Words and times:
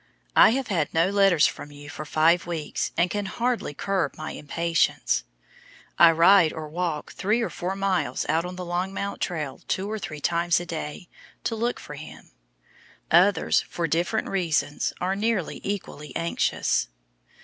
I 0.35 0.49
have 0.57 0.69
had 0.69 0.91
no 0.95 1.11
letters 1.11 1.45
from 1.45 1.69
you 1.71 1.87
for 1.87 2.05
five 2.05 2.47
weeks, 2.47 2.91
and 2.97 3.07
can 3.11 3.27
hardly 3.27 3.75
curb 3.75 4.15
my 4.17 4.31
impatience. 4.31 5.23
I 5.99 6.09
ride 6.09 6.51
or 6.51 6.67
walk 6.67 7.11
three 7.11 7.39
or 7.39 7.51
four 7.51 7.75
miles 7.75 8.25
out 8.27 8.43
on 8.43 8.55
the 8.55 8.65
Longmount 8.65 9.19
trail 9.21 9.61
two 9.67 9.91
or 9.91 9.99
three 9.99 10.19
times 10.19 10.59
a 10.59 10.65
day 10.65 11.07
to 11.43 11.55
look 11.55 11.79
for 11.79 11.93
him. 11.93 12.31
Others, 13.11 13.61
for 13.69 13.85
different 13.85 14.27
reasons, 14.27 14.91
are 14.99 15.15
nearly 15.15 15.61
equally 15.63 16.15
anxious. 16.15 16.87